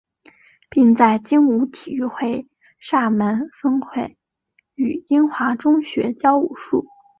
[0.67, 2.47] 并在精武体育会
[2.79, 4.17] 厦门分会
[4.73, 6.87] 与英华中学教武术。